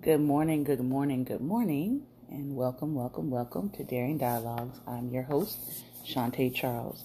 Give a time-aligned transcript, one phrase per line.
[0.00, 4.78] Good morning, good morning, good morning, and welcome, welcome, welcome to Daring Dialogues.
[4.86, 5.58] I'm your host,
[6.06, 7.04] Shantae Charles.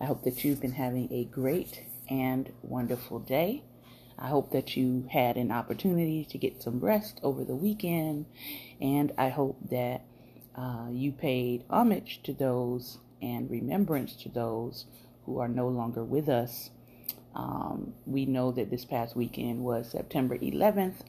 [0.00, 3.64] I hope that you've been having a great and wonderful day.
[4.16, 8.26] I hope that you had an opportunity to get some rest over the weekend,
[8.80, 10.04] and I hope that
[10.54, 14.86] uh, you paid homage to those and remembrance to those
[15.26, 16.70] who are no longer with us.
[17.34, 21.02] Um, we know that this past weekend was September 11th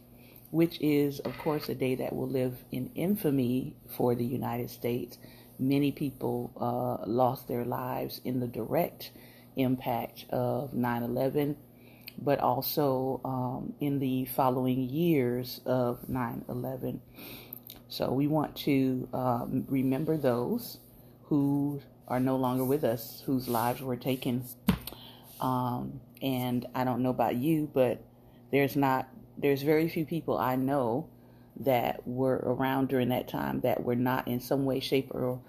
[0.52, 5.18] which is, of course, a day that will live in infamy for the United States.
[5.60, 9.12] Many people uh, lost their lives in the direct
[9.56, 11.58] impact of 9 11,
[12.18, 17.02] but also um, in the following years of 9 11.
[17.88, 20.80] So we want to um, remember those
[21.24, 24.44] who are no longer with us, whose lives were taken.
[25.42, 28.02] Um, and I don't know about you, but
[28.52, 29.08] there's not
[29.40, 31.10] there's very few people I know
[31.60, 35.42] that were around during that time that were not in some way, shape, or,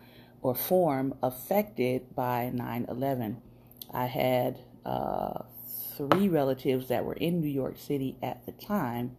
[0.43, 3.41] or form affected by 9 11.
[3.93, 5.43] I had uh,
[5.97, 9.17] three relatives that were in New York City at the time.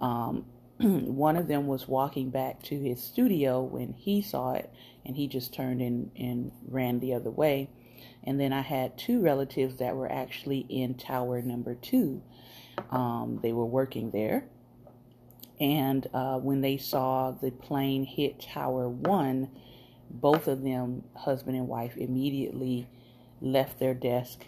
[0.00, 0.46] Um,
[0.78, 4.72] one of them was walking back to his studio when he saw it,
[5.04, 7.70] and he just turned and, and ran the other way.
[8.24, 12.22] And then I had two relatives that were actually in tower number two
[12.90, 14.44] um, they were working there.
[15.60, 19.50] And uh, when they saw the plane hit Tower 1,
[20.10, 22.88] both of them, husband and wife, immediately
[23.40, 24.44] left their desk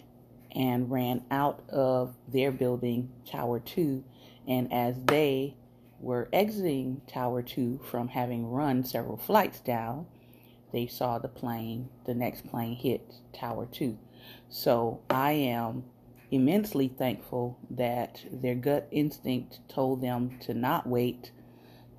[0.53, 4.03] and ran out of their building, Tower 2.
[4.47, 5.55] And as they
[5.99, 10.07] were exiting Tower 2 from having run several flights down,
[10.73, 13.97] they saw the plane, the next plane hit Tower 2.
[14.49, 15.83] So I am
[16.31, 21.31] immensely thankful that their gut instinct told them to not wait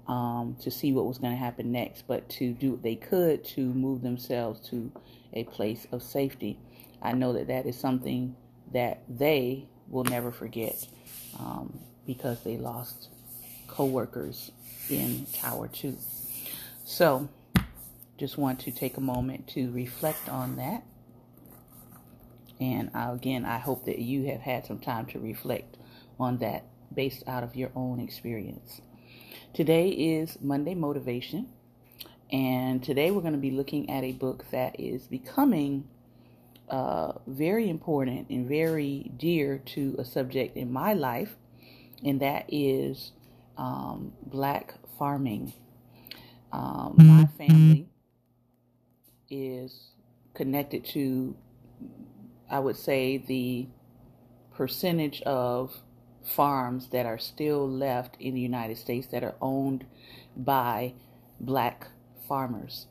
[0.09, 3.45] um, to see what was going to happen next, but to do what they could
[3.45, 4.91] to move themselves to
[5.35, 6.59] a place of safety.
[7.01, 8.35] I know that that is something
[8.73, 10.87] that they will never forget
[11.39, 13.11] um, because they lost
[13.69, 14.51] co-workers
[14.89, 15.97] in Tower 2.
[16.85, 17.29] So,
[18.19, 20.85] just want to take a moment to reflect on that
[22.63, 25.79] and again, I hope that you have had some time to reflect
[26.21, 26.65] on that
[26.95, 28.81] based out of your own experience.
[29.53, 31.49] Today is Monday Motivation,
[32.31, 35.89] and today we're going to be looking at a book that is becoming
[36.69, 41.35] uh, very important and very dear to a subject in my life,
[42.05, 43.11] and that is
[43.59, 45.53] um, black farming.
[46.53, 47.89] Um, my family
[49.29, 49.89] is
[50.35, 51.35] connected to
[52.53, 53.67] I would say the
[54.55, 55.75] percentage of
[56.23, 59.87] farms that are still left in the United States that are owned
[60.37, 60.95] by
[61.41, 61.89] black
[62.29, 62.87] farmers.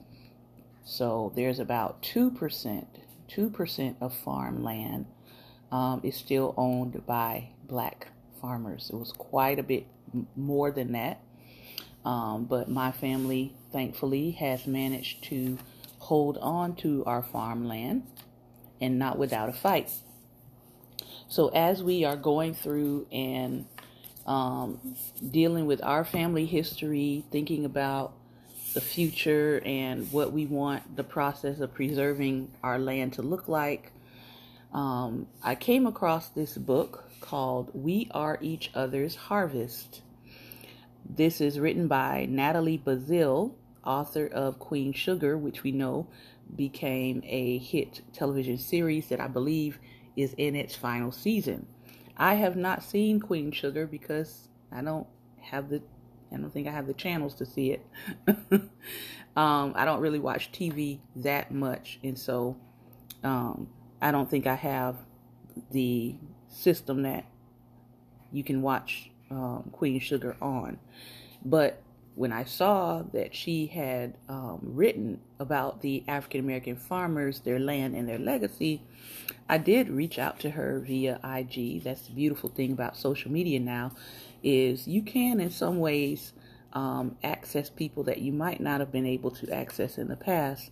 [0.84, 2.86] So there's about 2%,
[3.30, 5.06] 2% of farmland
[5.72, 8.08] um, is still owned by black
[8.42, 8.90] farmers.
[8.92, 9.86] It was quite a bit
[10.36, 11.22] more than that.
[12.04, 15.60] Um, but my family, thankfully, has managed to
[16.00, 18.04] hold on to our farmland
[18.82, 19.92] and not without a fight.
[21.28, 23.66] So as we are going through and
[24.26, 24.96] um,
[25.30, 28.14] dealing with our family history, thinking about
[28.74, 33.94] the future and what we want the process of preserving our land to look like,
[34.74, 40.02] um, I came across this book called We Are Each Other's Harvest.
[41.10, 43.54] This is written by Natalie Baszile,
[43.86, 46.08] author of Queen Sugar, which we know
[46.56, 49.80] became a hit television series that I believe
[50.16, 51.66] is in its final season.
[52.18, 55.08] I have not seen Queen Sugar because I don't
[55.40, 55.82] have the
[56.34, 57.86] I don't think I have the channels to see it.
[59.36, 62.56] um, I don't really watch TV that much, and so
[63.24, 63.68] um,
[64.02, 64.96] I don't think I have
[65.72, 66.16] the
[66.48, 67.26] system that
[68.32, 70.80] you can watch um, Queen Sugar on.
[71.44, 71.82] But
[72.16, 77.96] when I saw that she had um, written about the African American farmers, their land,
[77.96, 78.82] and their legacy,
[79.48, 81.84] I did reach out to her via IG.
[81.84, 83.94] That's the beautiful thing about social media now,
[84.44, 86.34] is you can in some ways
[86.74, 90.72] um, access people that you might not have been able to access in the past.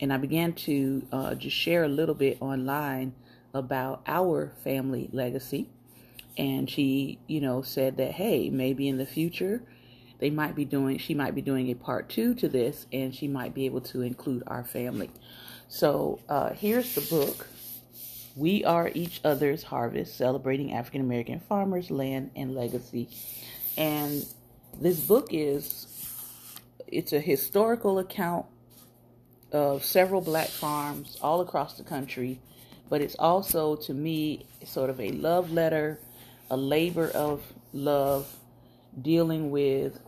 [0.00, 3.14] And I began to uh, just share a little bit online
[3.52, 5.68] about our family legacy.
[6.38, 9.62] And she, you know, said that, hey, maybe in the future,
[10.20, 13.26] they might be doing she might be doing a part two to this and she
[13.26, 15.10] might be able to include our family.
[15.68, 17.48] So uh, here's the book
[18.36, 23.08] we are each other's harvest celebrating african american farmers land and legacy.
[23.76, 24.24] And
[24.80, 25.86] this book is
[26.86, 28.46] it's a historical account
[29.52, 32.40] of several black farms all across the country,
[32.88, 35.98] but it's also to me sort of a love letter,
[36.50, 38.32] a labor of love
[39.00, 39.98] dealing with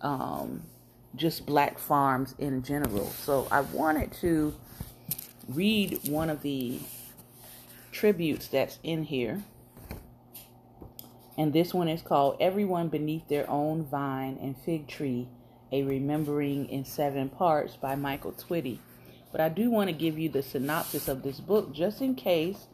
[0.00, 0.62] um,
[1.16, 3.06] just black farms in general.
[3.06, 4.54] So I wanted to
[5.48, 6.80] read one of the
[7.92, 9.42] tributes that's in here.
[11.36, 15.28] And this one is called Everyone Beneath Their Own Vine and Fig Tree,
[15.72, 18.78] a Remembering in Seven Parts by Michael Twitty.
[19.32, 22.66] But I do want to give you the synopsis of this book just in case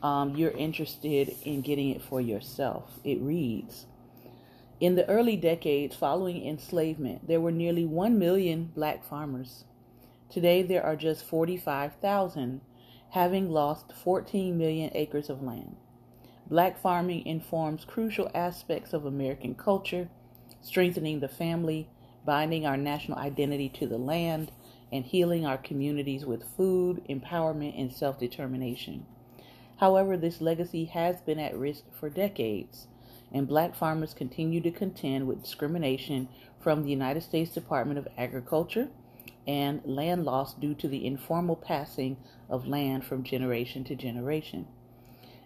[0.00, 3.00] um, you're interested in getting it for yourself.
[3.02, 3.86] It reads
[4.80, 9.64] In the early decades following enslavement, there were nearly 1 million black farmers.
[10.28, 12.60] Today, there are just 45,000,
[13.10, 15.76] having lost 14 million acres of land.
[16.48, 20.08] Black farming informs crucial aspects of American culture,
[20.60, 21.88] strengthening the family,
[22.24, 24.50] binding our national identity to the land,
[24.90, 29.06] and healing our communities with food, empowerment, and self determination.
[29.76, 32.88] However, this legacy has been at risk for decades,
[33.34, 36.28] and black farmers continue to contend with discrimination
[36.60, 38.88] from the United States Department of Agriculture
[39.46, 42.16] and land loss due to the informal passing
[42.48, 44.66] of land from generation to generation.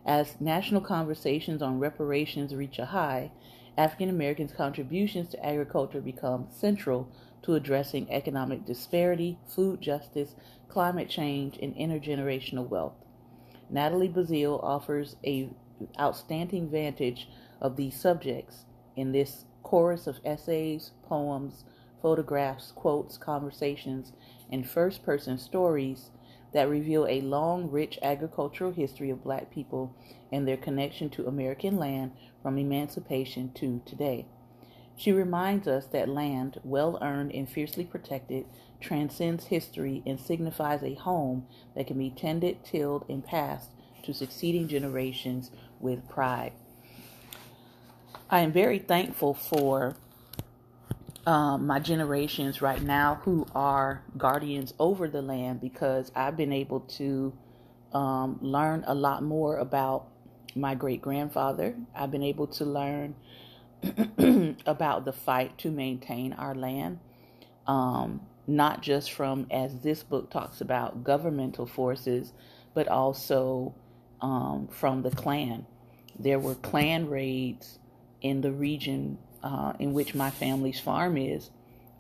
[0.07, 3.33] As national conversations on reparations reach a high,
[3.77, 7.09] African Americans' contributions to agriculture become central
[7.43, 10.35] to addressing economic disparity, food justice,
[10.69, 12.95] climate change, and intergenerational wealth.
[13.71, 15.51] Natalie Baszile offers a
[15.99, 17.29] outstanding vantage
[17.61, 18.65] of these subjects
[18.97, 21.65] in this chorus of essays, poems,
[22.01, 24.13] photographs, quotes, conversations,
[24.51, 26.11] and first person stories
[26.53, 29.95] that reveal a long, rich agricultural history of black people
[30.33, 32.13] and their connection to American land
[32.43, 34.27] from emancipation to today.
[34.97, 38.47] She reminds us that land, well earned and fiercely protected,
[38.81, 41.47] transcends history and signifies a home
[41.77, 43.71] that can be tended, tilled, and passed
[44.03, 46.53] to succeeding generations with pride.
[48.31, 49.97] I am very thankful for
[51.25, 56.81] um, my generations right now who are guardians over the land because I've been able
[56.81, 57.33] to
[57.95, 60.09] um, learn a lot more about
[60.55, 61.75] my great grandfather.
[61.95, 63.15] I've been able to learn
[64.67, 66.99] about the fight to maintain our land,
[67.67, 72.35] um, not just from, as this book talks about, governmental forces,
[72.75, 73.75] but also
[74.21, 75.65] um, from the Klan.
[76.19, 77.79] There were Klan raids
[78.21, 81.51] in the region uh, in which my family's farm is.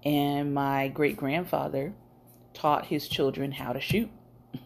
[0.04, 1.92] And my great grandfather
[2.54, 4.10] taught his children how to shoot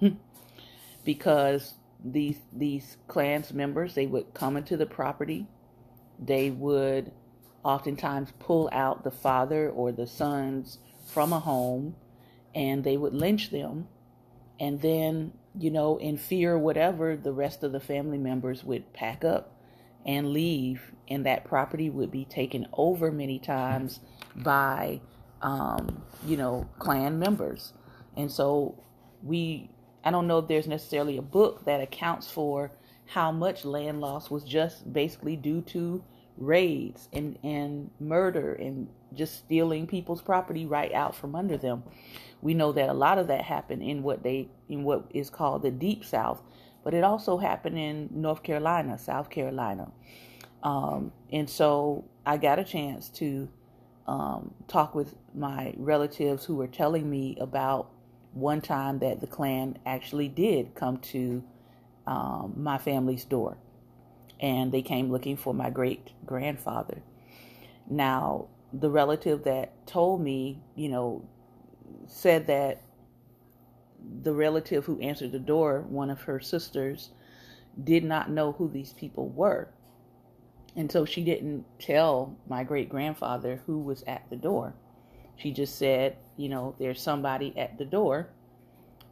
[1.04, 5.46] because these these clans members they would come into the property
[6.18, 7.12] they would
[7.62, 11.94] oftentimes pull out the father or the sons from a home
[12.54, 13.86] and they would lynch them
[14.58, 19.24] and then you know in fear whatever the rest of the family members would pack
[19.24, 19.52] up
[20.04, 24.00] and leave, and that property would be taken over many times
[24.36, 25.00] by,
[25.42, 27.72] um, you know, Klan members.
[28.16, 28.82] And so
[29.22, 29.70] we,
[30.04, 32.72] I don't know if there's necessarily a book that accounts for
[33.06, 36.02] how much land loss was just basically due to
[36.38, 41.82] raids and, and murder and just stealing people's property right out from under them.
[42.40, 45.62] We know that a lot of that happened in what they in what is called
[45.62, 46.42] the deep south,
[46.82, 49.92] but it also happened in North Carolina, South Carolina.
[50.62, 53.48] Um, and so I got a chance to
[54.06, 57.90] um, talk with my relatives who were telling me about
[58.32, 61.42] one time that the Klan actually did come to
[62.06, 63.56] um, my family's door.
[64.40, 67.02] And they came looking for my great grandfather.
[67.88, 71.24] Now, the relative that told me, you know,
[72.06, 72.82] said that
[74.22, 77.10] the relative who answered the door, one of her sisters,
[77.84, 79.68] did not know who these people were.
[80.74, 84.74] And so she didn't tell my great grandfather who was at the door.
[85.36, 88.30] She just said, you know, there's somebody at the door.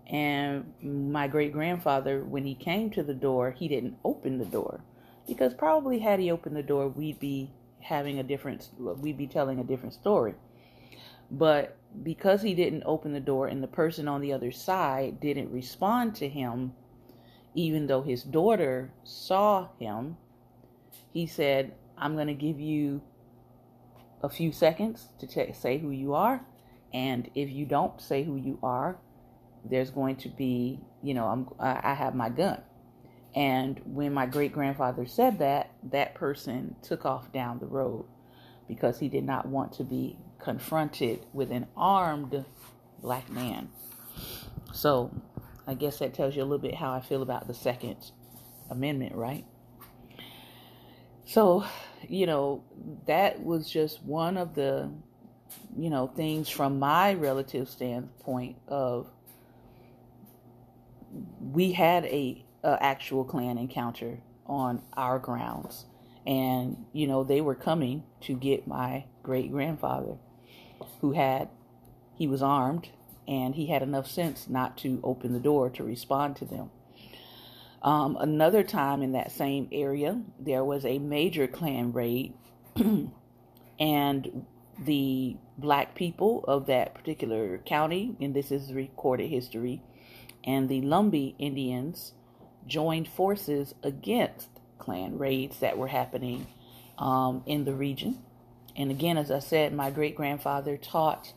[0.07, 4.81] And my great grandfather, when he came to the door, he didn't open the door.
[5.29, 7.51] Because probably had he opened the door, we'd be
[7.81, 10.35] having a different, we'd be telling a different story.
[11.31, 15.53] But because he didn't open the door and the person on the other side didn't
[15.53, 16.73] respond to him,
[17.55, 20.17] even though his daughter saw him,
[21.13, 23.03] he said, I'm going to give you
[24.23, 26.41] a few seconds to t- say who you are.
[26.93, 28.99] And if you don't say who you are,
[29.65, 32.63] there's going to be, you know, I'm, I have my gun.
[33.35, 38.07] And when my great grandfather said that, that person took off down the road
[38.67, 42.45] because he did not want to be confronted with an armed
[43.01, 43.69] black man.
[44.73, 45.11] So
[45.67, 48.11] I guess that tells you a little bit how I feel about the Second
[48.71, 49.45] Amendment, right?
[51.31, 51.65] So,
[52.09, 52.65] you know,
[53.07, 54.91] that was just one of the,
[55.79, 59.07] you know, things from my relative standpoint of
[61.41, 65.85] we had a, a actual clan encounter on our grounds.
[66.27, 70.17] And you know they were coming to get my great grandfather
[71.01, 71.49] who had
[72.13, 72.89] he was armed
[73.29, 76.71] and he had enough sense not to open the door to respond to them
[77.83, 82.35] um, another time in that same area there was a major Klan raid
[83.81, 84.47] and
[84.79, 89.83] the black people of that particular county and this is recorded history
[90.45, 92.13] and the lumbee indians
[92.67, 96.47] joined forces against Klan raids that were happening
[96.99, 98.19] um, in the region.
[98.77, 101.33] And again, as I said, my great grandfather taught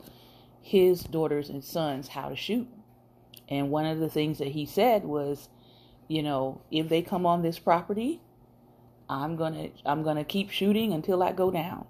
[0.62, 2.68] his daughters and sons how to shoot.
[3.50, 5.50] And one of the things that he said was,
[6.14, 8.22] you know, if they come on this property,
[9.10, 11.86] I'm gonna I'm gonna keep shooting until I go down.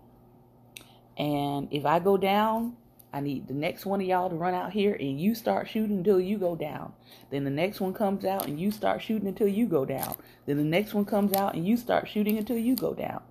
[1.18, 2.77] And if I go down,
[3.12, 5.98] I need the next one of y'all to run out here and you start shooting
[5.98, 6.94] until you go down.
[7.32, 10.15] Then the next one comes out and you start shooting until you go down.
[10.46, 13.22] Then the next one comes out and you start shooting until you go down.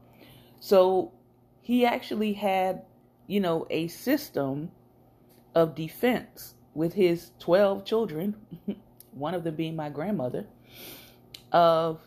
[0.61, 1.12] So
[1.62, 2.82] he actually had,
[3.26, 4.70] you know, a system
[5.54, 8.37] of defense with his 12 children,
[9.12, 10.47] one of them being my grandmother,
[11.50, 12.00] of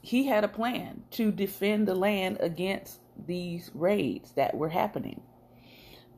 [0.00, 5.20] he had a plan to defend the land against these raids that were happening.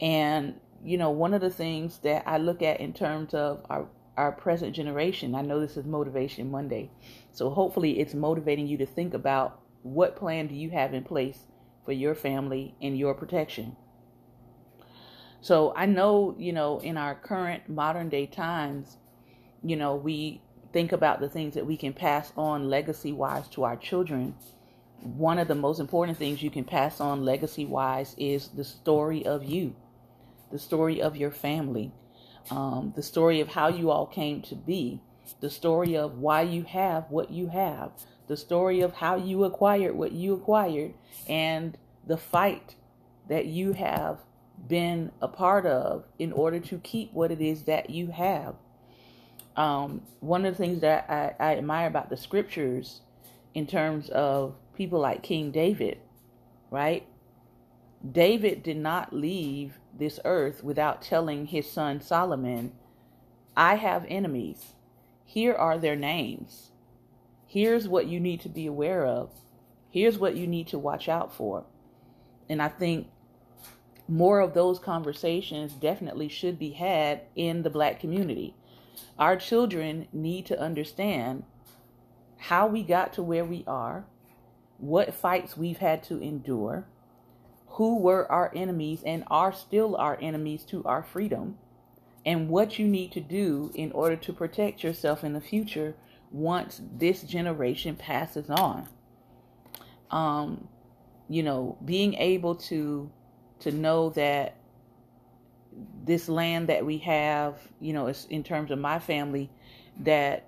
[0.01, 3.87] And you know, one of the things that I look at in terms of our
[4.17, 6.91] our present generation, I know this is Motivation Monday,
[7.33, 11.47] so hopefully it's motivating you to think about what plan do you have in place
[11.85, 13.77] for your family and your protection.
[15.41, 18.99] So I know, you know, in our current modern day times,
[19.63, 20.41] you know, we
[20.73, 24.35] think about the things that we can pass on legacy wise to our children.
[25.03, 29.25] One of the most important things you can pass on legacy wise is the story
[29.27, 29.75] of you
[30.51, 31.93] the story of your family,
[32.51, 35.01] um, the story of how you all came to be,
[35.41, 37.93] the story of why you have what you have,
[38.27, 40.95] the story of how you acquired what you acquired,
[41.29, 42.75] and the fight
[43.29, 44.19] that you have
[44.69, 48.55] been a part of in order to keep what it is that you have.
[49.57, 53.01] Um, one of the things that I, I admire about the scriptures
[53.55, 55.99] in terms of people like King David,
[56.71, 57.07] right?
[58.11, 62.73] David did not leave this earth without telling his son Solomon,
[63.57, 64.73] I have enemies.
[65.25, 66.71] Here are their names.
[67.47, 69.31] Here's what you need to be aware of.
[69.91, 71.65] Here's what you need to watch out for.
[72.49, 73.09] And I think
[74.09, 78.55] more of those conversations definitely should be had in the black community.
[79.19, 81.45] Our children need to understand
[82.37, 84.05] how we got to where we are,
[84.79, 86.87] what fights we've had to endure,
[87.69, 91.59] who were our enemies and are still our enemies to our freedom,
[92.25, 95.95] and what you need to do in order to protect yourself in the future
[96.31, 98.89] once this generation passes on.
[100.11, 100.69] Um,
[101.29, 103.11] you know, being able to
[103.61, 104.57] to know that
[106.05, 109.51] this land that we have, you know, in terms of my family,
[110.01, 110.47] that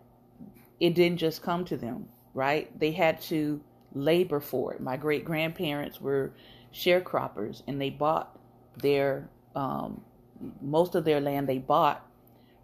[0.80, 2.76] it didn't just come to them, right?
[2.78, 3.60] They had to
[3.94, 4.80] labor for it.
[4.80, 6.32] My great grandparents were
[6.72, 8.38] sharecroppers and they bought
[8.78, 10.00] their um,
[10.60, 12.06] most of their land they bought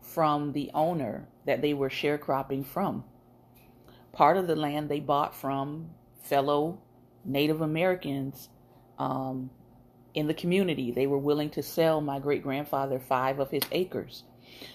[0.00, 3.04] from the owner that they were sharecropping from.
[4.12, 5.90] Part of the land they bought from
[6.22, 6.80] fellow
[7.24, 8.48] Native Americans
[8.98, 9.50] um,
[10.14, 10.90] in the community.
[10.90, 14.24] They were willing to sell my great grandfather five of his acres.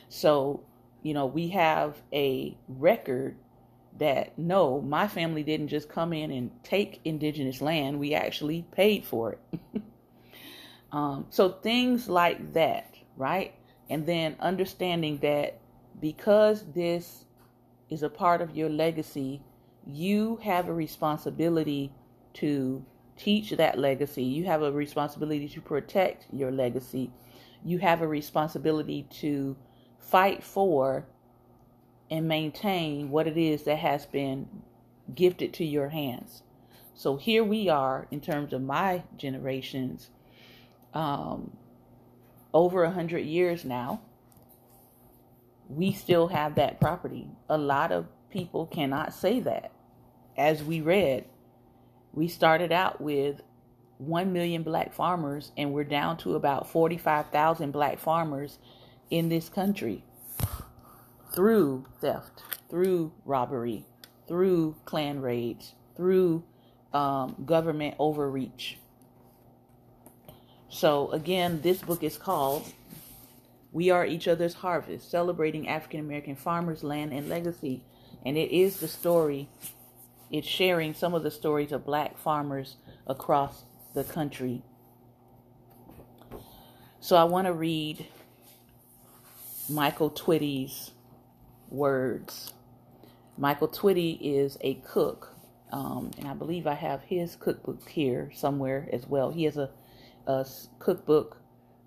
[0.09, 0.63] So,
[1.01, 3.35] you know, we have a record
[3.99, 9.05] that no, my family didn't just come in and take indigenous land, we actually paid
[9.05, 9.59] for it.
[10.91, 13.53] um, so things like that, right?
[13.89, 15.59] And then understanding that
[15.99, 17.25] because this
[17.89, 19.41] is a part of your legacy,
[19.85, 21.91] you have a responsibility
[22.35, 22.83] to
[23.23, 24.23] teach that legacy.
[24.23, 27.11] You have a responsibility to protect your legacy.
[27.63, 29.55] You have a responsibility to
[29.97, 31.07] fight for
[32.11, 34.47] and maintain what it is that has been
[35.15, 36.43] gifted to your hands.
[36.95, 40.09] So here we are in terms of my generations,
[40.93, 41.57] um,
[42.53, 44.01] over a hundred years now.
[45.69, 47.29] We still have that property.
[47.49, 49.71] A lot of people cannot say that.
[50.37, 51.25] As we read,
[52.13, 53.41] we started out with
[53.97, 58.59] 1 million black farmers, and we're down to about 45,000 black farmers
[59.09, 60.03] in this country
[61.33, 63.85] through theft, through robbery,
[64.27, 66.43] through clan raids, through
[66.93, 68.77] um, government overreach.
[70.69, 72.71] So, again, this book is called
[73.71, 77.83] We Are Each Other's Harvest Celebrating African American Farmers' Land and Legacy.
[78.25, 79.49] And it is the story,
[80.33, 84.63] it's sharing some of the stories of black farmers across the country.
[86.99, 88.07] So, I want to read
[89.69, 90.91] Michael Twitty's
[91.69, 92.51] words.
[93.37, 95.35] Michael Twitty is a cook,
[95.71, 99.31] um, and I believe I have his cookbook here somewhere as well.
[99.31, 99.69] He has a,
[100.25, 100.45] a
[100.79, 101.37] cookbook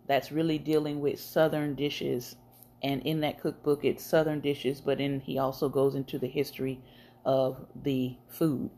[0.07, 2.37] that's really dealing with Southern dishes,
[2.81, 6.81] and in that cookbook, it's Southern dishes, but then he also goes into the history
[7.27, 8.71] of the food.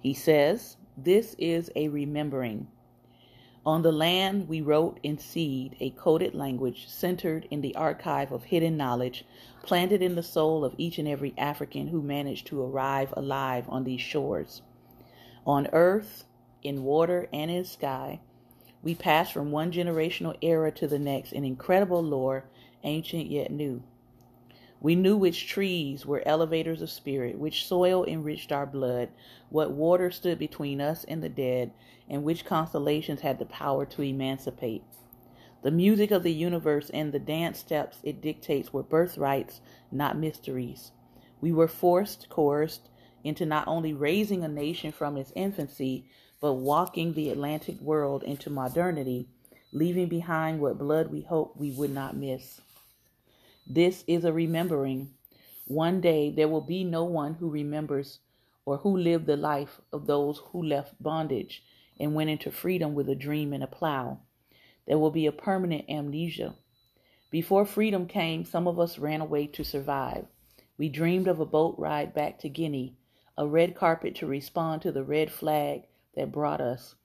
[0.00, 2.66] He says, This is a remembering
[3.66, 8.44] on the land we wrote in seed a coded language centered in the archive of
[8.44, 9.24] hidden knowledge,
[9.62, 13.84] planted in the soul of each and every African who managed to arrive alive on
[13.84, 14.60] these shores.
[15.46, 16.24] On earth,
[16.62, 18.20] in water, and in sky,
[18.82, 22.44] we pass from one generational era to the next in incredible lore,
[22.82, 23.82] ancient yet new.
[24.84, 29.08] We knew which trees were elevators of spirit, which soil enriched our blood,
[29.48, 31.72] what water stood between us and the dead,
[32.06, 34.82] and which constellations had the power to emancipate.
[35.62, 40.92] The music of the universe and the dance steps it dictates were birthrights, not mysteries.
[41.40, 42.90] We were forced, coerced,
[43.24, 46.04] into not only raising a nation from its infancy,
[46.42, 49.28] but walking the Atlantic world into modernity,
[49.72, 52.60] leaving behind what blood we hoped we would not miss.
[53.66, 55.14] This is a remembering.
[55.66, 58.20] One day there will be no one who remembers
[58.66, 61.62] or who lived the life of those who left bondage
[61.98, 64.18] and went into freedom with a dream and a plow.
[64.86, 66.56] There will be a permanent amnesia.
[67.30, 70.26] Before freedom came, some of us ran away to survive.
[70.76, 72.96] We dreamed of a boat ride back to Guinea,
[73.38, 75.84] a red carpet to respond to the red flag
[76.16, 76.96] that brought us.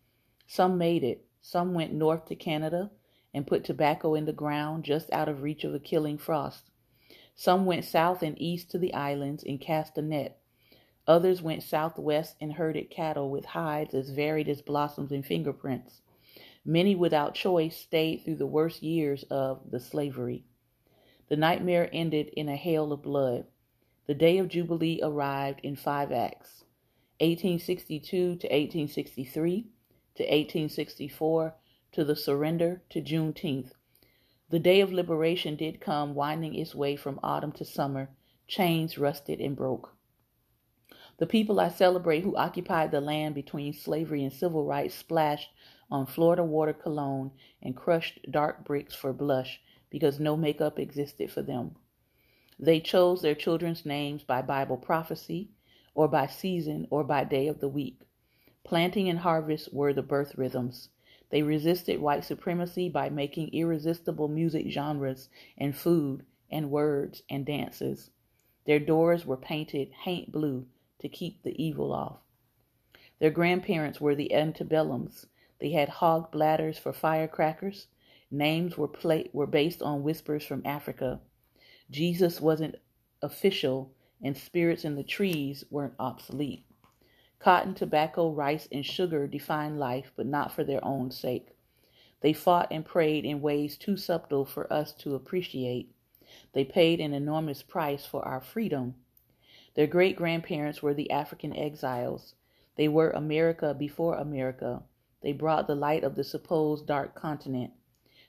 [0.46, 2.92] Some made it, some went north to Canada,
[3.34, 6.70] and put tobacco in the ground just out of reach of a killing frost.
[7.36, 10.42] Some went south and east to the islands and cast a net.
[11.08, 16.02] Others went southwest and herded cattle with hides as varied as blossoms and fingerprints.
[16.66, 20.44] Many without choice stayed through the worst years of the slavery.
[21.30, 23.46] The nightmare ended in a hail of blood.
[24.08, 26.66] The day of Jubilee arrived in five acts
[27.20, 29.62] 1862 to 1863
[30.16, 31.56] to 1864
[31.92, 33.72] to the surrender to Juneteenth.
[34.50, 38.10] The day of liberation did come, winding its way from autumn to summer.
[38.48, 39.96] Chains rusted and broke.
[41.18, 45.50] The people I celebrate who occupied the land between slavery and civil rights splashed
[45.92, 51.42] on Florida water cologne and crushed dark bricks for blush because no makeup existed for
[51.42, 51.76] them.
[52.58, 55.50] They chose their children's names by Bible prophecy,
[55.94, 58.00] or by season, or by day of the week.
[58.64, 60.90] Planting and harvest were the birth rhythms.
[61.30, 68.10] They resisted white supremacy by making irresistible music genres and food and words and dances.
[68.66, 70.66] Their doors were painted haint blue
[71.00, 72.20] to keep the evil off.
[73.20, 75.26] Their grandparents were the antebellums.
[75.60, 77.88] They had hog bladders for firecrackers.
[78.32, 81.20] Names were pla- were based on whispers from Africa.
[81.92, 82.76] Jesus wasn't
[83.22, 86.66] official, and spirits in the trees weren't obsolete.
[87.40, 91.56] Cotton, tobacco, rice, and sugar defined life, but not for their own sake.
[92.22, 95.90] They fought and prayed in ways too subtle for us to appreciate.
[96.52, 98.96] They paid an enormous price for our freedom.
[99.76, 102.36] Their great grandparents were the African exiles.
[102.76, 104.84] They were America before America.
[105.22, 107.72] They brought the light of the supposed dark continent.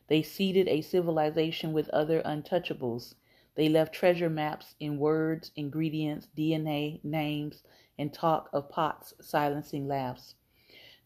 [0.06, 3.14] They seeded a civilization with other untouchables.
[3.56, 7.64] They left treasure maps in words, ingredients, DNA, names,
[8.00, 10.34] and talk of pots silencing laughs.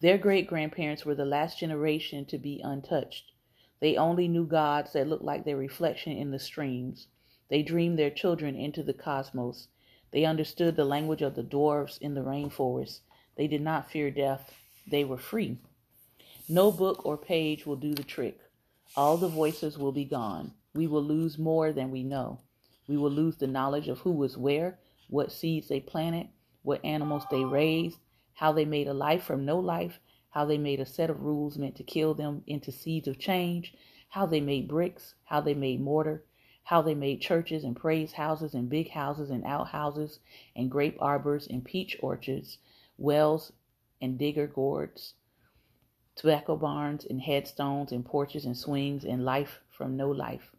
[0.01, 3.33] Their great grandparents were the last generation to be untouched.
[3.81, 7.09] They only knew gods that looked like their reflection in the streams.
[7.49, 9.69] They dreamed their children into the cosmos.
[10.11, 13.01] They understood the language of the dwarfs in the rainforest.
[13.37, 14.55] They did not fear death.
[14.87, 15.59] They were free.
[16.49, 18.39] No book or page will do the trick.
[18.97, 20.53] All the voices will be gone.
[20.75, 22.41] We will lose more than we know.
[22.87, 24.79] We will lose the knowledge of who was where,
[25.09, 26.29] what seeds they planted,
[26.65, 27.99] what animals they raised,
[28.33, 30.01] how they made a life from no life,
[30.31, 33.73] how they made a set of rules meant to kill them into seeds of change,
[34.09, 36.25] how they made bricks, how they made mortar,
[36.65, 40.19] how they made churches and praise houses and big houses and outhouses
[40.57, 42.59] and grape arbors and peach orchards,
[42.97, 43.53] wells
[44.01, 45.15] and digger gourds,
[46.17, 50.51] tobacco barns and headstones and porches and swings and life from no life.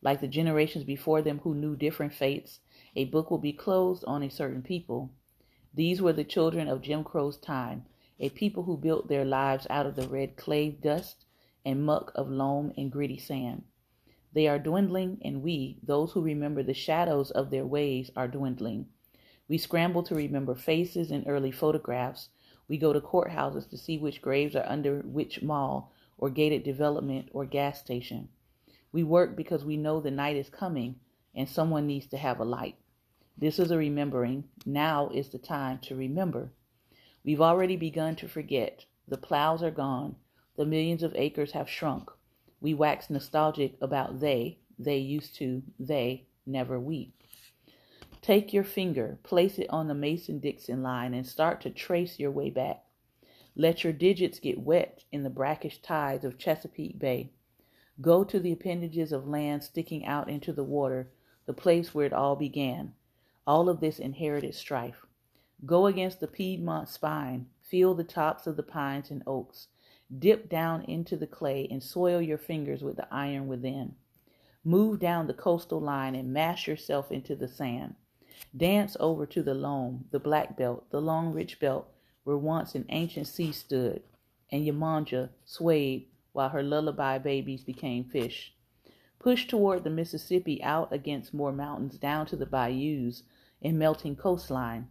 [0.00, 2.60] Like the generations before them who knew different fates,
[2.94, 5.10] a book will be closed on a certain people.
[5.74, 7.86] These were the children of Jim Crow's time,
[8.20, 11.24] a people who built their lives out of the red clay dust
[11.64, 13.64] and muck of loam and gritty sand.
[14.34, 18.86] They are dwindling, and we, those who remember the shadows of their ways, are dwindling.
[19.48, 22.28] We scramble to remember faces in early photographs.
[22.68, 27.28] We go to courthouses to see which graves are under which mall or gated development
[27.32, 28.28] or gas station.
[28.92, 31.00] We work because we know the night is coming
[31.34, 32.76] and someone needs to have a light.
[33.38, 34.44] This is a remembering.
[34.66, 36.52] Now is the time to remember.
[37.24, 38.84] We've already begun to forget.
[39.08, 40.16] The plows are gone.
[40.56, 42.10] The millions of acres have shrunk.
[42.60, 47.12] We wax nostalgic about they, they used to, they, never we.
[48.20, 52.30] Take your finger, place it on the Mason Dixon line, and start to trace your
[52.30, 52.84] way back.
[53.56, 57.32] Let your digits get wet in the brackish tides of Chesapeake Bay.
[58.00, 61.10] Go to the appendages of land sticking out into the water,
[61.46, 62.94] the place where it all began.
[63.46, 65.04] All of this inherited strife.
[65.66, 69.68] Go against the Piedmont spine, feel the tops of the pines and oaks.
[70.16, 73.96] Dip down into the clay and soil your fingers with the iron within.
[74.64, 77.96] Move down the coastal line and mash yourself into the sand.
[78.56, 81.88] Dance over to the loam, the black belt, the long rich belt
[82.24, 84.02] where once an ancient sea stood,
[84.50, 88.54] and Yamanja swayed while her lullaby babies became fish.
[89.18, 93.22] Push toward the Mississippi out against more mountains down to the bayous
[93.62, 94.88] and melting coastline.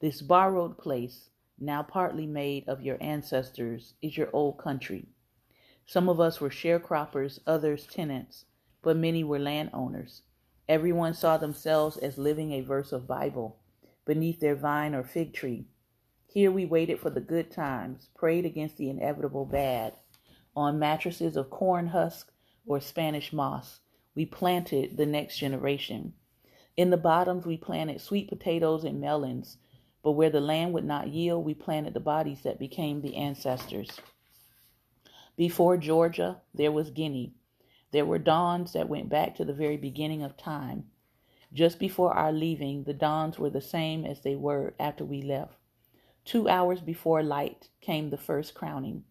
[0.00, 5.06] This borrowed place, now partly made of your ancestors, is your old country.
[5.86, 8.44] Some of us were sharecroppers, others tenants,
[8.82, 10.22] but many were landowners.
[10.68, 13.58] Everyone saw themselves as living a verse of Bible
[14.04, 15.66] beneath their vine or fig tree.
[16.26, 19.94] Here we waited for the good times, prayed against the inevitable bad.
[20.54, 22.30] On mattresses of corn husk
[22.66, 23.80] or Spanish moss,
[24.14, 26.12] we planted the next generation.
[26.78, 29.58] In the bottoms, we planted sweet potatoes and melons,
[30.00, 33.98] but where the land would not yield, we planted the bodies that became the ancestors.
[35.36, 37.34] Before Georgia, there was Guinea.
[37.90, 40.84] There were dawns that went back to the very beginning of time.
[41.52, 45.58] Just before our leaving, the dawns were the same as they were after we left.
[46.24, 49.02] Two hours before light came the first crowning.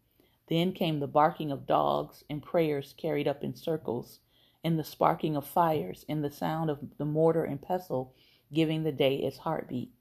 [0.47, 4.21] Then came the barking of dogs and prayers carried up in circles,
[4.67, 8.13] and the sparking of fires in the sound of the mortar and pestle
[8.51, 9.93] giving the day its heartbeat.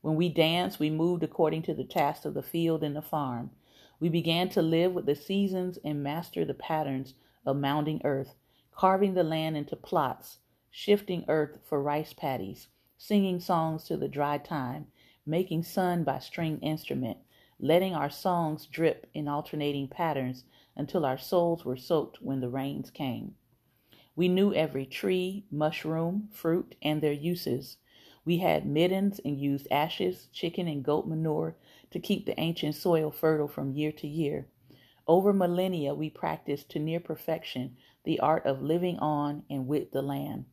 [0.00, 3.50] When we danced, we moved according to the tasks of the field and the farm.
[3.98, 7.14] We began to live with the seasons and master the patterns
[7.44, 8.36] of mounding earth,
[8.70, 10.38] carving the land into plots,
[10.70, 14.86] shifting earth for rice paddies, singing songs to the dry time,
[15.26, 17.18] making sun by string instrument,
[17.58, 20.44] letting our songs drip in alternating patterns
[20.76, 23.34] until our souls were soaked when the rains came.
[24.16, 27.76] We knew every tree, mushroom, fruit, and their uses.
[28.24, 31.54] We had middens and used ashes, chicken, and goat manure
[31.90, 34.48] to keep the ancient soil fertile from year to year.
[35.06, 40.02] Over millennia, we practiced to near perfection the art of living on and with the
[40.02, 40.46] land.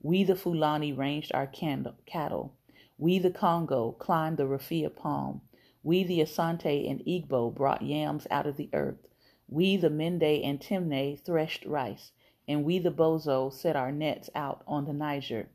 [0.00, 2.56] We, the Fulani, ranged our cattle.
[2.98, 5.42] We, the Congo, climbed the raffia palm.
[5.84, 9.06] We, the Asante and Igbo, brought yams out of the earth.
[9.48, 12.10] We, the Mende and Temne, threshed rice.
[12.52, 15.48] And we, the Bozo, set our nets out on the Niger.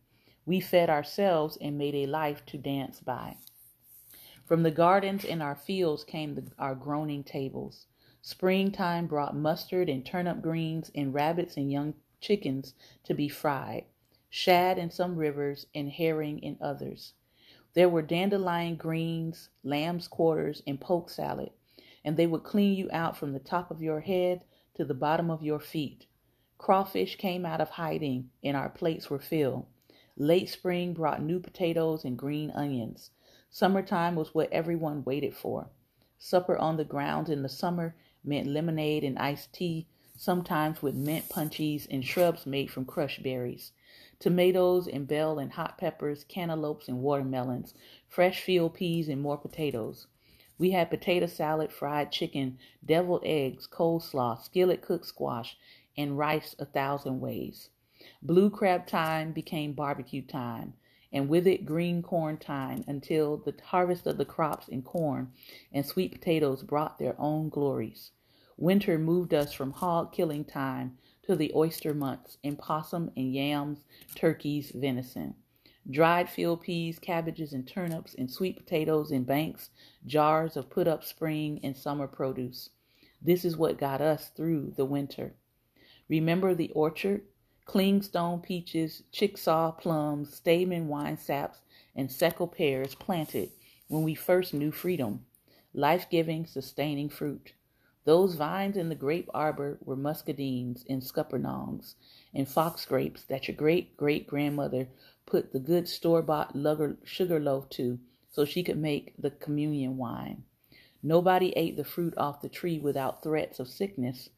[0.48, 3.38] We fed ourselves and made a life to dance by.
[4.48, 7.86] From the gardens and our fields came the, our groaning tables.
[8.24, 13.86] Springtime brought mustard and turnip greens and rabbits and young chickens to be fried,
[14.32, 17.14] shad in some rivers and herring in others.
[17.76, 21.52] There were dandelion greens, lamb's quarters, and poke salad,
[22.04, 24.42] and they would clean you out from the top of your head
[24.74, 26.08] to the bottom of your feet.
[26.58, 29.68] Crawfish came out of hiding, and our plates were filled.
[30.18, 33.12] Late spring brought new potatoes and green onions.
[33.50, 35.70] Summertime was what everyone waited for.
[36.18, 41.30] Supper on the grounds in the summer meant lemonade and iced tea, sometimes with mint
[41.30, 43.72] punchies and shrubs made from crushed berries.
[44.20, 47.76] Tomatoes and bell and hot peppers, cantaloupes and watermelons,
[48.08, 50.08] fresh field peas and more potatoes.
[50.58, 55.56] We had potato salad, fried chicken, deviled eggs, coleslaw, skillet cooked squash,
[55.98, 57.70] and rice a thousand ways.
[58.22, 60.74] Blue crab time became barbecue time,
[61.12, 65.32] and with it green corn time until the harvest of the crops in corn
[65.72, 68.12] and sweet potatoes brought their own glories.
[68.58, 73.80] Winter moved us from hog killing time to the oyster months in possum and yams,
[74.16, 75.36] turkeys, venison.
[75.90, 79.70] dried field peas, cabbages, and turnips, and sweet potatoes in banks,
[80.06, 82.70] jars of put up spring and summer produce.
[83.22, 85.34] This is what got us through the winter.
[86.10, 87.24] Remember the orchard?
[87.66, 91.60] Clingstone peaches, Chickasaw plums, Stayman wine saps,
[91.96, 93.52] and Seckel pears planted
[93.90, 95.26] when we first knew freedom.
[95.74, 97.54] Life giving, sustaining fruit.
[98.06, 101.96] Those vines in the grape arbor were muscadines and scuppernongs
[102.34, 104.88] and fox grapes that your great great grandmother
[105.26, 106.56] put the good store bought
[107.04, 108.00] sugar loaf to
[108.32, 110.46] so she could make the communion wine.
[111.04, 114.30] Nobody ate the fruit off the tree without threats of sickness.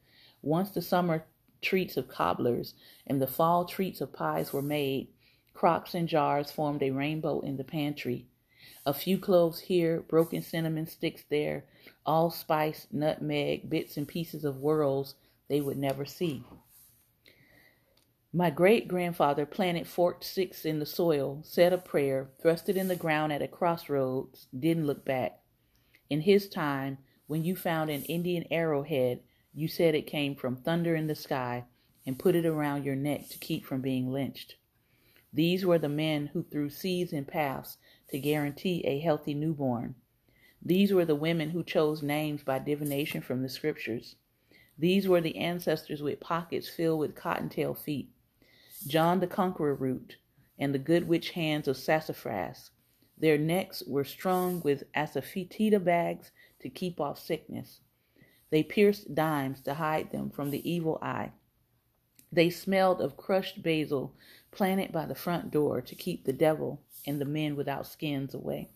[0.42, 1.26] Once the summer
[1.60, 2.74] treats of cobblers
[3.06, 5.08] and the fall treats of pies were made,
[5.54, 8.26] crocks and jars formed a rainbow in the pantry.
[8.86, 11.64] A few cloves here, broken cinnamon sticks there,
[12.06, 15.14] allspice, nutmeg, bits and pieces of worlds
[15.48, 16.44] they would never see.
[18.32, 22.86] My great grandfather planted forked sticks in the soil, said a prayer, thrust it in
[22.86, 25.40] the ground at a crossroads, didn't look back.
[26.08, 29.20] In his time, when you found an Indian arrowhead,
[29.52, 31.64] you said it came from thunder in the sky
[32.06, 34.56] and put it around your neck to keep from being lynched.
[35.32, 37.76] These were the men who threw seeds in paths
[38.08, 39.94] to guarantee a healthy newborn.
[40.62, 44.16] These were the women who chose names by divination from the scriptures.
[44.78, 48.10] These were the ancestors with pockets filled with cottontail feet.
[48.86, 50.16] John the Conqueror root
[50.58, 52.70] and the good witch hands of sassafras.
[53.16, 57.80] Their necks were strung with asafoetida bags to keep off sickness.
[58.50, 61.32] They pierced dimes to hide them from the evil eye.
[62.32, 64.14] They smelled of crushed basil
[64.50, 68.70] planted by the front door to keep the devil and the men without skins away.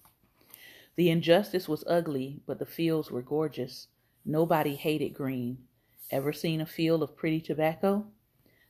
[0.97, 3.89] The injustice was ugly, but the fields were gorgeous.
[4.25, 5.59] Nobody hated green.
[6.11, 8.07] Ever seen a field of pretty tobacco?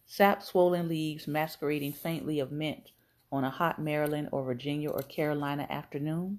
[0.06, 2.92] Sap swollen leaves masquerading faintly of mint
[3.30, 6.38] on a hot Maryland or Virginia or Carolina afternoon?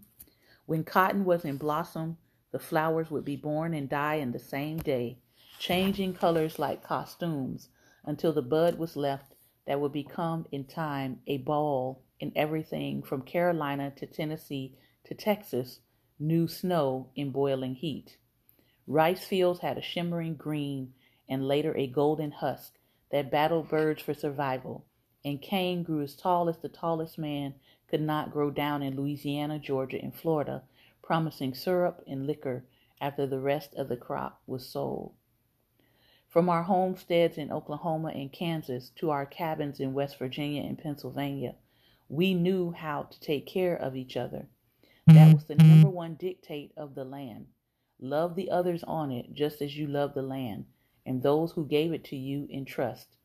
[0.65, 2.17] When cotton was in blossom,
[2.55, 5.17] the flowers would be born and die in the same day,
[5.59, 7.67] changing colors like costumes
[8.05, 9.35] until the bud was left
[9.67, 15.81] that would become in time a ball in everything from Carolina to Tennessee to Texas,
[16.17, 18.15] new snow in boiling heat.
[18.87, 20.93] Rice fields had a shimmering green
[21.27, 22.75] and later a golden husk
[23.11, 24.85] that battled birds for survival,
[25.25, 27.55] and cane grew as tall as the tallest man
[27.89, 30.63] could not grow down in Louisiana, Georgia, and Florida,
[31.05, 32.65] promising syrup and liquor
[32.99, 35.13] after the rest of the crop was sold.
[36.27, 41.55] From our homesteads in Oklahoma and Kansas to our cabins in West Virginia and Pennsylvania,
[42.09, 44.47] we knew how to take care of each other.
[45.07, 45.69] That was the mm-hmm.
[45.69, 47.45] number one dictate of the land.
[47.99, 50.65] Love the others on it just as you love the land
[51.05, 53.15] and those who gave it to you in trust.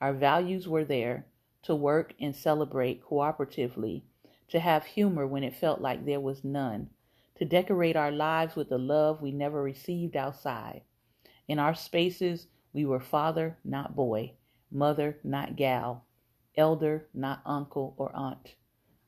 [0.00, 1.26] Our values were there
[1.62, 4.02] to work and celebrate cooperatively,
[4.48, 6.90] to have humor when it felt like there was none,
[7.38, 10.82] to decorate our lives with the love we never received outside.
[11.48, 14.32] In our spaces, we were father, not boy,
[14.70, 16.04] mother, not gal,
[16.56, 18.54] elder, not uncle or aunt.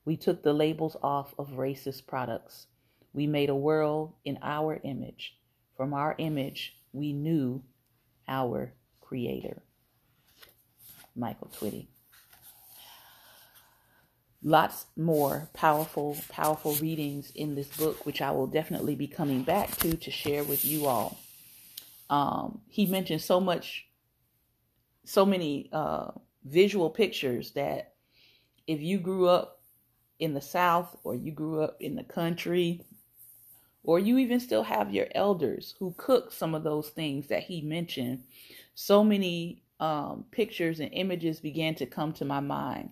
[0.05, 2.67] We took the labels off of racist products.
[3.13, 5.37] We made a world in our image.
[5.77, 7.63] From our image, we knew
[8.27, 9.63] our Creator.
[11.17, 11.89] Michael Twitty.
[14.43, 19.77] Lots more powerful, powerful readings in this book, which I will definitely be coming back
[19.79, 21.19] to to share with you all.
[22.09, 23.87] Um, he mentioned so much,
[25.05, 26.13] so many uh,
[26.45, 27.95] visual pictures that
[28.67, 29.61] if you grew up
[30.21, 32.83] in the South or you grew up in the country,
[33.83, 37.61] or you even still have your elders who cook some of those things that he
[37.63, 38.23] mentioned,
[38.75, 42.91] so many um, pictures and images began to come to my mind.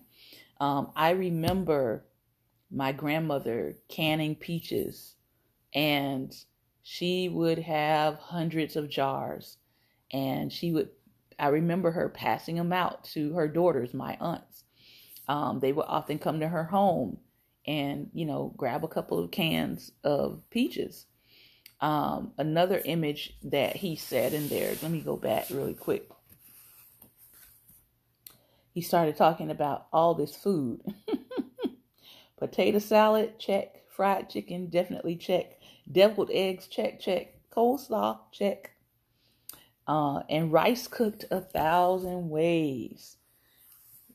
[0.59, 2.05] Um, I remember
[2.71, 5.15] my grandmother canning peaches,
[5.73, 6.33] and
[6.83, 9.57] she would have hundreds of jars,
[10.11, 10.89] and she would
[11.39, 14.63] I remember her passing them out to her daughters, my aunts.
[15.27, 17.19] Um, they would often come to her home
[17.65, 21.05] and, you know, grab a couple of cans of peaches.
[21.79, 26.09] Um, another image that he said in there, let me go back really quick.
[28.77, 30.81] He started talking about all this food.
[32.37, 33.89] Potato salad, check.
[33.89, 35.59] Fried chicken, definitely check.
[35.91, 37.33] Deviled eggs, check, check.
[37.49, 38.73] Coleslaw, check
[39.87, 43.17] uh, and rice cooked a thousand ways.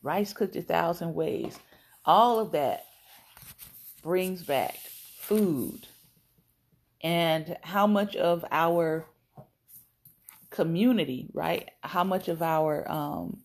[0.00, 1.58] Rice cooked a thousand ways.
[2.04, 2.84] All of that
[4.00, 4.76] brings back
[5.18, 5.88] food
[7.02, 9.06] and how much of our
[10.50, 11.68] community, right?
[11.80, 13.40] How much of our um,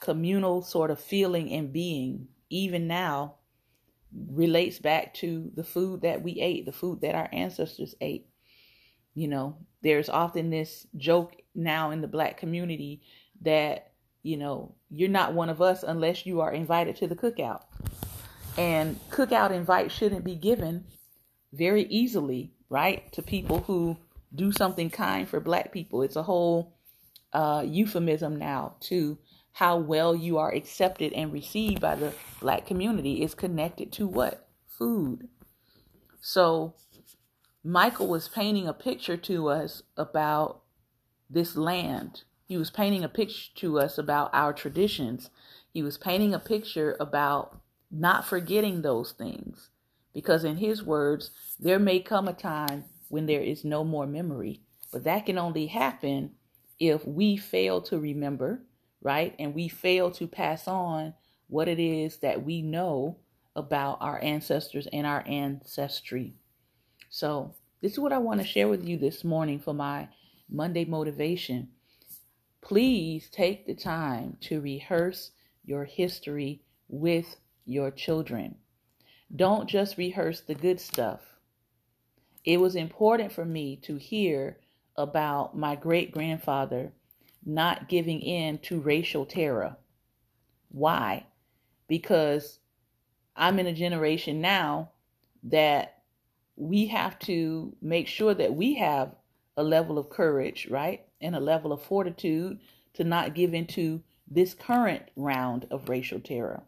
[0.00, 3.34] communal sort of feeling and being even now
[4.30, 8.26] relates back to the food that we ate, the food that our ancestors ate.
[9.14, 13.02] You know, there's often this joke now in the black community
[13.42, 17.62] that, you know, you're not one of us unless you are invited to the cookout.
[18.58, 20.84] And cookout invites shouldn't be given
[21.52, 23.96] very easily, right, to people who
[24.34, 26.02] do something kind for black people.
[26.02, 26.74] It's a whole
[27.32, 29.18] uh, euphemism now to
[29.56, 34.46] how well you are accepted and received by the black community is connected to what?
[34.66, 35.28] Food.
[36.20, 36.74] So
[37.64, 40.60] Michael was painting a picture to us about
[41.30, 42.24] this land.
[42.44, 45.30] He was painting a picture to us about our traditions.
[45.72, 47.58] He was painting a picture about
[47.90, 49.70] not forgetting those things.
[50.12, 54.60] Because in his words, there may come a time when there is no more memory.
[54.92, 56.32] But that can only happen
[56.78, 58.60] if we fail to remember
[59.06, 59.36] right?
[59.38, 61.14] And we fail to pass on
[61.46, 63.16] what it is that we know
[63.54, 66.34] about our ancestors and our ancestry.
[67.08, 70.08] So, this is what I want to share with you this morning for my
[70.50, 71.68] Monday motivation.
[72.60, 75.30] Please take the time to rehearse
[75.64, 78.56] your history with your children.
[79.36, 81.20] Don't just rehearse the good stuff.
[82.44, 84.58] It was important for me to hear
[84.96, 86.90] about my great grandfather
[87.46, 89.76] not giving in to racial terror.
[90.68, 91.24] Why?
[91.88, 92.58] Because
[93.36, 94.90] I'm in a generation now
[95.44, 96.02] that
[96.56, 99.14] we have to make sure that we have
[99.56, 101.04] a level of courage, right?
[101.20, 102.58] And a level of fortitude
[102.94, 106.62] to not give into this current round of racial terror.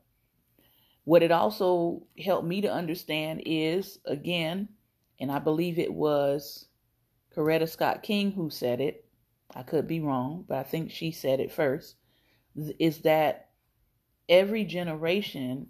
[1.05, 4.69] What it also helped me to understand is, again,
[5.19, 6.67] and I believe it was
[7.35, 9.08] Coretta Scott King who said it,
[9.55, 11.97] I could be wrong, but I think she said it first,
[12.79, 13.51] is that
[14.29, 15.69] every generation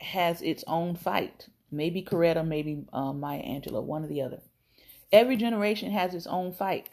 [0.00, 1.48] has its own fight.
[1.70, 4.40] Maybe Coretta, maybe uh, Maya Angelou, one or the other.
[5.12, 6.90] Every generation has its own fight.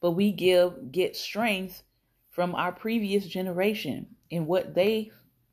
[0.00, 1.82] But we give get strength
[2.30, 5.10] from our previous generation in what they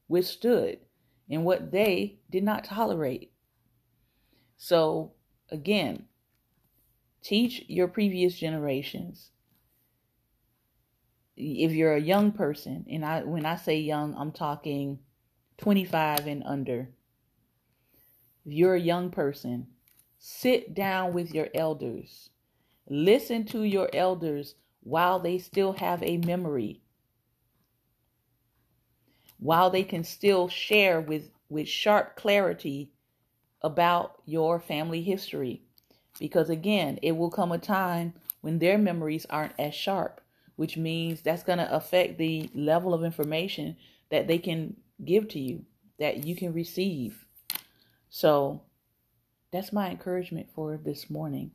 [0.07, 0.79] withstood
[1.29, 3.31] and what they did not tolerate.
[4.57, 5.13] So
[5.49, 6.05] again,
[7.21, 9.31] teach your previous generations
[11.39, 14.99] if you're a young person, and I when I say young, I'm talking
[15.57, 16.89] 25 and under.
[18.45, 19.67] If you're a young person,
[20.17, 22.29] sit down with your elders.
[22.89, 26.81] Listen to your elders while they still have a memory.
[29.37, 32.91] While they can still share with, with sharp clarity
[33.61, 35.61] about your family history.
[36.19, 40.21] Because again, it will come a time when their memories aren't as sharp
[40.59, 43.77] which means that's going to affect the level of information
[44.09, 45.63] that they can give to you,
[45.99, 47.23] that you can receive.
[48.09, 48.63] So
[49.53, 51.51] that's my encouragement for this morning.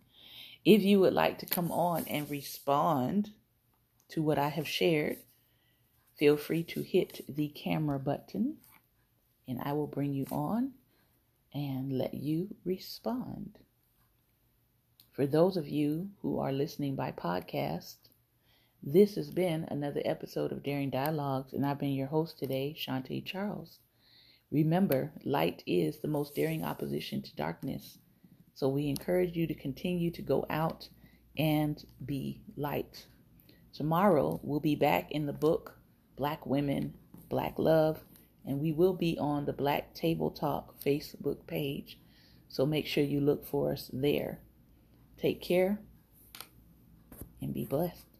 [0.64, 3.32] If you would like to come on and respond
[4.08, 5.18] to what I have shared,
[6.16, 8.56] feel free to hit the camera button
[9.46, 10.72] and I will bring you on
[11.52, 13.58] and let you respond.
[15.14, 17.98] For those of you who are listening by podcast,
[18.82, 23.24] this has been another episode of Daring Dialogues, and I've been your host today, Shantae
[23.24, 23.78] Charles.
[24.50, 27.98] Remember, light is the most daring opposition to darkness.
[28.54, 30.88] So we encourage you to continue to go out
[31.38, 33.06] and be light.
[33.72, 35.78] Tomorrow, we'll be back in the book
[36.16, 36.92] Black Women,
[37.28, 38.02] Black Love,
[38.44, 42.00] and we will be on the Black Table Talk Facebook page.
[42.48, 44.40] So make sure you look for us there.
[45.24, 45.78] Take care
[47.40, 48.13] and be blessed.